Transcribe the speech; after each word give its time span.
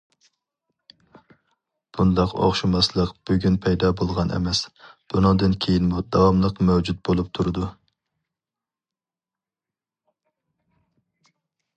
بۇنداق 1.97 2.31
ئوخشىماسلىق 2.45 3.11
بۈگۈن 3.29 3.59
پەيدا 3.65 3.91
بولغان 3.99 4.33
ئەمەس، 4.37 4.63
بۇنىڭدىن 5.15 5.55
كېيىنمۇ 5.67 6.03
داۋاملىق 6.17 6.63
مەۋجۇت 6.71 7.05
بولۇپ 7.11 7.31
تۇرىدۇ. 7.39 7.69